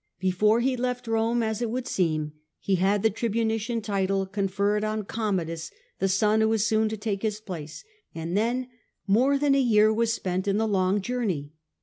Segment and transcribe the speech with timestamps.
[0.19, 5.03] Before he left Rome, as it would seem, he had the tribunician title conferred on
[5.03, 7.83] Commodus, the son who was soon to take his place,
[8.15, 8.67] and then
[9.05, 11.51] more than a year was spent in the long journey.